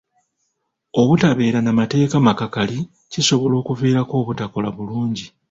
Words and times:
Obutabeera 0.99 1.59
na 1.63 1.71
mateeka 1.79 2.15
makakali 2.27 2.77
kisobola 3.11 3.55
okuviirako 3.61 4.13
obutakola 4.21 4.67
bulungi. 4.75 5.25